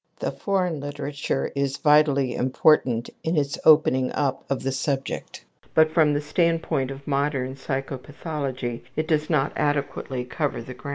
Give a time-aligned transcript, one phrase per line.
[0.19, 6.15] The foreign literature is vitally important in its opening up of the subject, but from
[6.15, 10.89] the standpoint of modern psychopathology it does not adequately cover the ground.